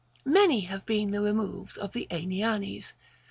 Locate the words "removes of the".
1.21-2.07